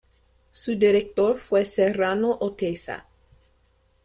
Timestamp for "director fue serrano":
0.77-2.35